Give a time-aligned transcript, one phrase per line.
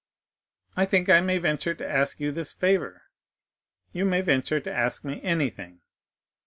[0.75, 3.03] "I think I may venture to ask you this favor."
[3.93, 5.81] "You may venture to ask me anything."